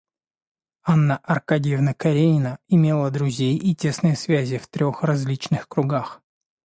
Анна 0.81 1.17
Аркадьевна 1.17 1.93
Каренина 1.93 2.57
имела 2.67 3.11
друзей 3.11 3.55
и 3.55 3.75
тесные 3.75 4.15
связи 4.15 4.57
в 4.57 4.67
трех 4.67 5.03
различных 5.03 5.67
кругах. 5.67 6.23